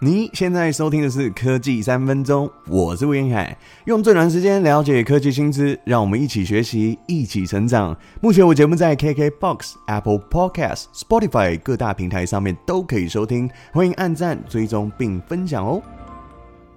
[0.00, 3.56] 你现在收听的是科技三分钟，我是吴晏恺，
[3.86, 7.98] 用最短时间了解科技新知，让我们一起学习，一起成长。
[8.20, 15.82] 目前我节目在 KKBOX、Apple Podcast、Spotify 各大平台上面都可以收听，欢迎按赞、追踪并分享哦。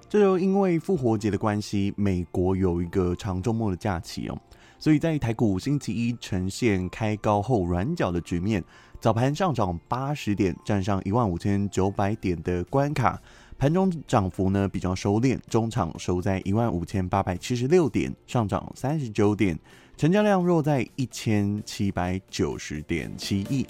[0.08, 4.36] 这就因为复活节的关系，美国有一个长周末的假期哦，
[4.82, 8.64] 所以在台股星期一呈现开高后软脚的局面。
[8.98, 13.16] 早盘上涨八十点，站上一万五千九百点的关卡。
[13.56, 19.56] 盘中涨幅呢比较收敛，中场收在一万五千八百七十六点，上涨三十九点，
[19.96, 23.64] 成交量落在一千七百九十点七亿。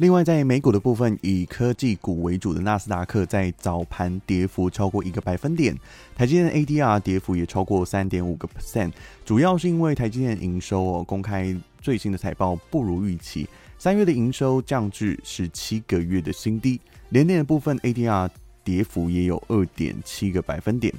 [0.00, 5.78] 另外，在美股的部分，以科技股为主的纳斯达克在早盘跌幅超过一个百分点，
[6.16, 8.92] 台积电 ADR 跌幅也超过三点五个 percent，
[9.26, 13.46] 主要是因为台积电营收哦公开最新的财报不如预期。
[13.78, 18.30] 三月的营收降至十七个月的新低，联电的部分 ADR
[18.64, 20.94] 跌幅也有二点七个百分点。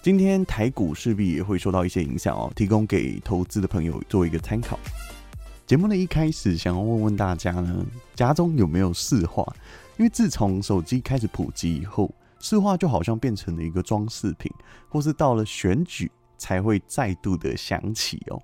[0.00, 4.78] 今天台股势必也会受到一些影响哦，提供给投资的朋友做一个参考。
[5.66, 7.84] 节目的一开始，想要问问大家呢，
[8.14, 9.44] 家中有没有市话？
[9.96, 14.52] 因为自从手机开始普及以后，市话就好像变成了一个装饰品，
[14.88, 18.40] 或是到了选举才会再度的响起哦。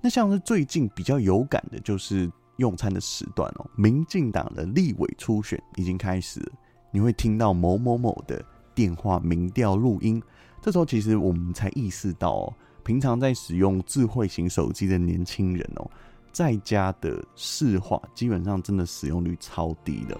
[0.00, 2.30] 那像是最近比较有感的，就是。
[2.58, 6.42] 用餐的时段哦，民进党的立委初选已经开始，
[6.90, 8.44] 你会听到某某某的
[8.74, 10.20] 电话民调录音。
[10.60, 15.88] 这时候其实我们才意识到哦，平常在使用智慧型手机的年轻人哦，
[16.32, 20.18] 在家的市话基本上真的使用率超低的。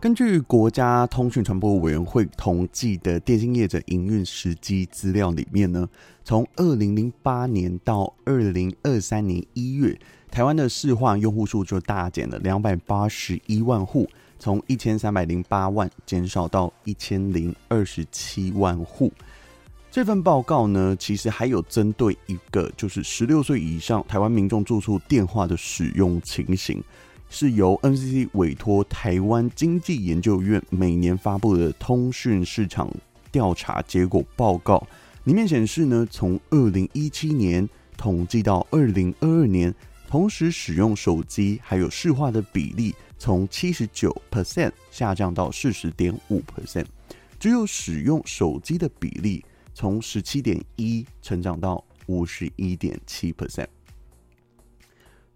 [0.00, 5.86] 根据国家通讯传播委员会统计的电信业者营运时机资料里面呢，
[6.24, 9.98] 从二零零八年到二零二三年一月。
[10.30, 19.12] 台湾的市话用户数就大减了两百八十一万户，从一千三百零八万减少到一千零二十七万户。
[19.90, 26.80] 这份报告呢，其实还有针对一个就是十六岁以上台湾民众住处电话的使用情形，
[27.28, 32.88] 是由 NCC 委托台湾经济研究院每年发布的通讯市场
[33.32, 34.86] 调查结果报告。
[35.24, 39.74] 里面显示呢，从二零一七年统计到二零二二年。
[40.08, 46.84] 同时使用手机还有市话的比例从七十九 percent 下降到四十点五 percent，
[47.38, 49.44] 只有使用手机的比例
[49.80, 53.66] 从十七点一成长到五十一点七 percent。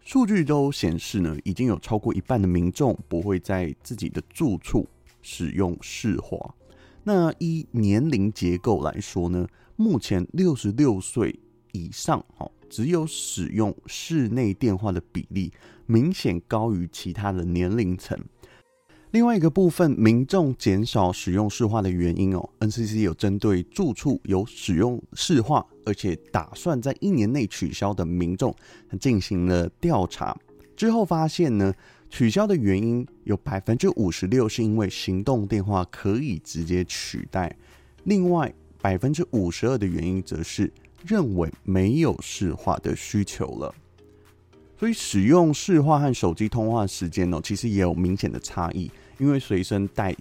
[0.00, 4.86] 数据都显示呢，已经有超过一半的民众不会在自己的住处
[5.22, 6.54] 使用市话。
[7.04, 11.40] 那依年龄结构来说呢，目前六十六岁
[11.72, 12.52] 以上哦。
[12.68, 15.52] 只有使用室内电话的比例
[15.86, 18.18] 明显高于其他的年龄层。
[19.14, 28.52] 另外一个部分，民众减少使用市话的原因哦，NCC 有针对住处有使用市话，而且打算在一年内取消的民众
[28.98, 30.36] 进行了调查。
[30.74, 31.72] 之后发现呢，
[32.10, 37.56] 取消的原因有百分之五十六是因为行动电话可以直接取代，
[38.02, 38.52] 另外
[38.82, 40.68] 百分之五十二的原因则是。
[41.06, 43.72] 认为没有市话的需求了，
[44.76, 48.90] 所以使用市话和手机通话时间呢，其实也有明显的差异。
[49.18, 50.14] 因为随身带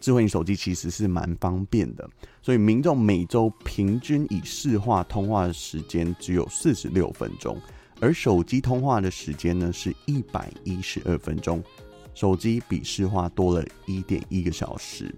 [0.00, 2.08] 智慧型手机其实是蛮方便的，
[2.40, 7.60] 所以民众每周平均以市话通话的时间只有四十六分钟，
[8.00, 11.62] 而手机通话的时间呢是一百一十二分钟，
[12.14, 15.14] 手机比市话多了一点一个小时。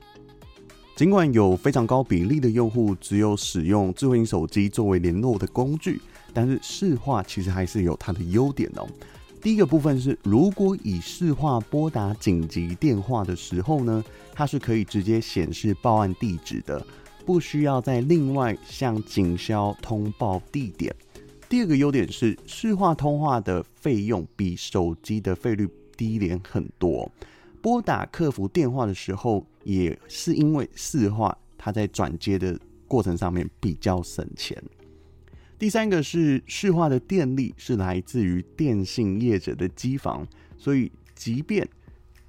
[0.94, 6.00] 尽管有非常高比例的用户只有使用智慧型手机作为联络的工具，
[6.34, 8.86] 但是市话其实还是有它的优点哦。
[9.42, 16.86] 第一个部分是，如果以市话拨打紧急电话的时候呢，它是可以直接显示报案地址的，
[17.26, 20.94] 不需要再另外向警消通报地点。
[21.48, 27.10] 第二个优点是，市话通话的费用比手机的费率低廉很多。
[27.60, 32.56] 拨打客服电话的时候，也是因为市话，它在转接的
[32.86, 34.62] 过程上面比较省钱。
[35.62, 40.26] 第三个是市话的电力是来自于电信业者的机房，
[40.58, 41.64] 所以即便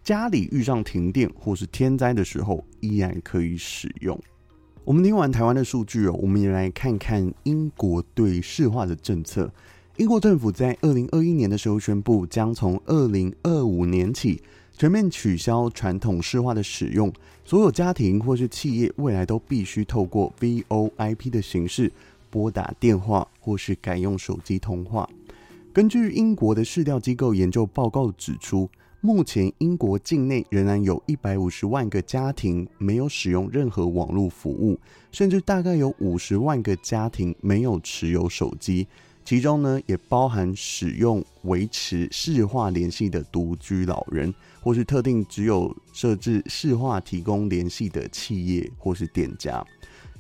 [0.04, 4.16] 家里遇上停电或是天灾的时候，依然可以使用。
[4.86, 9.52] 我们听完台湾的数据哦，我们也来看看英国对市话的政策。
[9.98, 14.44] 英国政府在二零二一年的时候宣布，将从二零二五年起。
[14.76, 17.14] 全面取消传统市话的使用，
[17.46, 21.92] 所有家庭或是企业未来都必须透过 VoIP 的形式
[22.34, 25.08] 拨打电话或是改用手机通话。
[25.72, 28.68] 根据英国的市调机构研究报告指出，
[29.02, 34.80] 目前英国境内仍然有一百五十万个家庭没有使用任何网络服务，
[35.12, 38.88] 甚至大概有五十万个家庭没有持有手机，
[39.24, 49.64] 其中呢也包含使用维持市话联系的独居老人，或是特定只有设置市话提供联系的企业或是店家。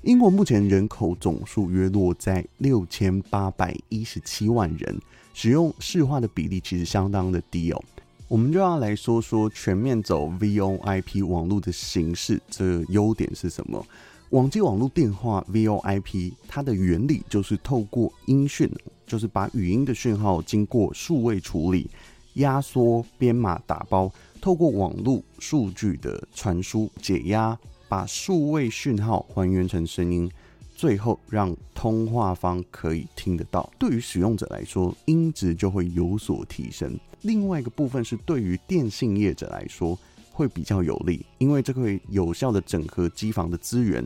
[0.03, 4.99] 英国目前人口总数约落在六千八百一十七万人，
[5.33, 7.81] 使用市话的比例其实相当的低哦。
[8.27, 13.85] 我们就要来说说全面走 VoIP 网络的形式，这优点是什么？
[14.31, 18.69] 网际网络电话 VoIP 它的原理就是透过音讯，
[19.07, 21.89] 就是把语音的讯号经过数位处理、
[22.33, 24.11] 压缩、编码、打包，
[24.41, 27.57] 透过网络数据的传输解压。
[27.93, 30.27] 把数位讯号还原成声音，
[30.75, 33.71] 最后让通话方可以听得到。
[33.77, 36.99] 对于使用者来说，音质就会有所提升。
[37.21, 39.95] 另外一个部分是对于电信业者来说
[40.31, 44.03] 会比较有利，因为这会有效的整合机房的资源，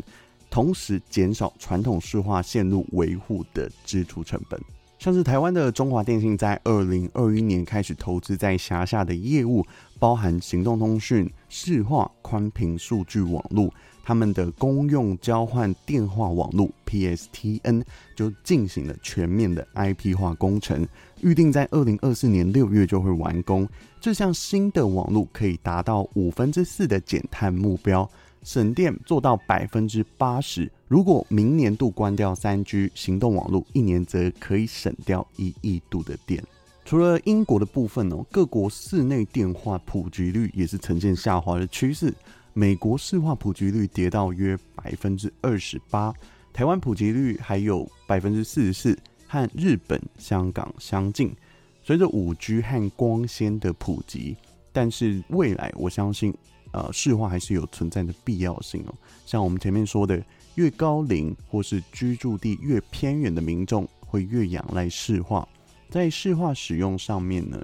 [0.49, 4.59] 同时减少传统市话线路维护的支出成本。
[4.99, 9.63] 像是台湾的中华电信在二零二一年开始投资在辖下的业务，
[9.99, 13.71] 包含行动通讯、市话、宽频数据网络，
[14.03, 17.83] 他们的公用交换电话网络 PSTN
[18.15, 20.85] 就进行了全面的 IP 化工程，
[21.21, 23.69] 预定在二零二四年六月就会完工。
[24.01, 28.09] 这项新的网络可以达到五分之四的减碳目标。
[28.43, 30.71] 省电做到百分之八十。
[30.87, 36.43] 如果明年度关掉三 G 行动网络，一年则可以省掉一亿度的电。
[36.85, 42.13] 除了英国的部分哦，各国室内电话普及率也是呈现下滑的趋势。
[42.53, 46.13] 美国市话普及率跌到约百分之二十八，
[46.53, 48.97] 台湾普及率还有百分之四十四，
[49.27, 51.35] 和日本、香港相近。
[51.83, 54.37] 随着五 G 和光纤的普及，
[54.71, 56.33] 但是未来我相信。
[56.77, 58.93] 呃，市话还是有存在的必要性哦。
[59.25, 65.47] 像我们前面说的，越高龄或是居住地越偏远的民众，会越仰赖市话。
[65.89, 67.59] 在市话使用上面呢，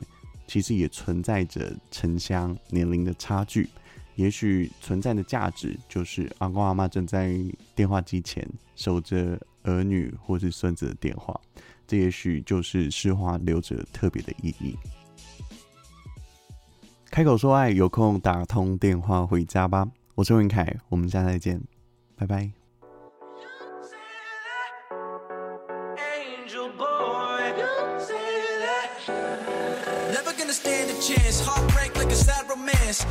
[0.47, 3.69] 其实也存在着城乡年龄的差距。
[4.15, 7.39] 也许存在的价值就是阿公阿妈正在
[7.75, 11.39] 电话机前守着儿女或是孙子的电话，
[11.85, 14.75] 这也许就是市话留着特别的意义。
[17.13, 19.87] 开口说爱，有空打通电话回家吧。
[20.15, 21.61] 我是文凯，我们下次再见，
[22.15, 22.49] 拜拜。
[30.11, 31.39] Never gonna stand a chance.
[31.45, 33.05] Heartbreak like a sad romance.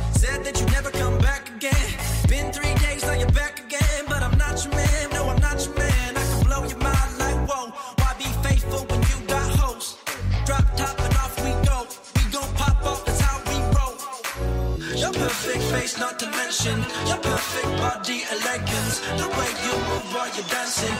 [18.53, 18.99] seconds.
[19.17, 20.97] The way you move while you're dancing.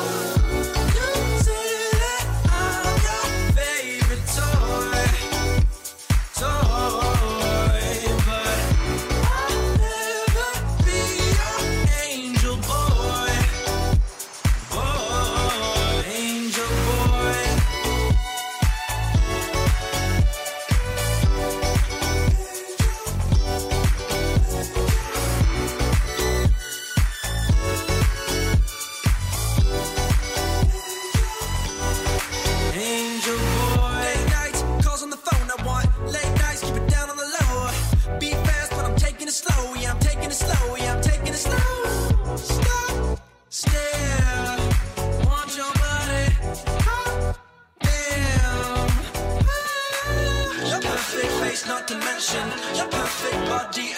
[0.00, 0.47] Ooh.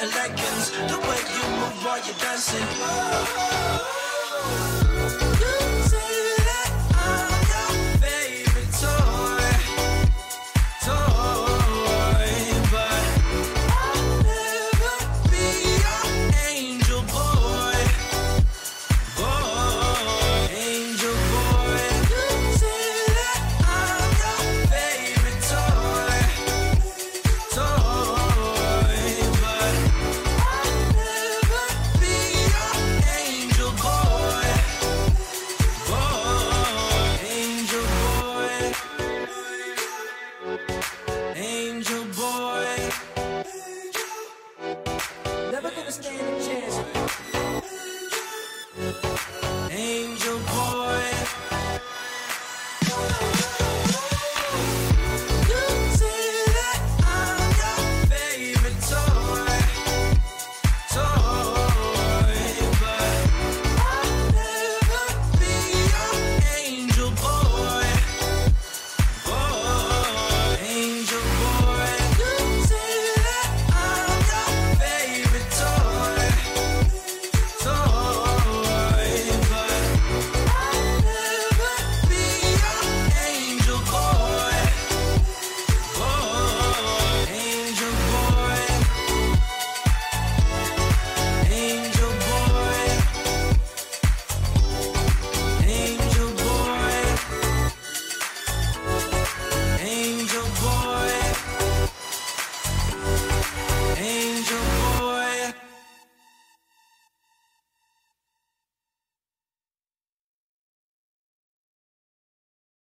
[0.00, 2.66] elegance, the way you move while you're dancing.
[2.80, 4.79] Whoa.